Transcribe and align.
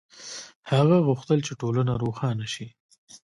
هغه 0.71 0.97
غوښتل 1.07 1.39
چې 1.47 1.53
ټولنه 1.61 1.93
روښانه 2.03 2.45
شي. 2.53 2.67